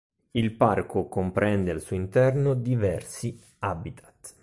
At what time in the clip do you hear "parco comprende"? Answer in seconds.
0.53-1.69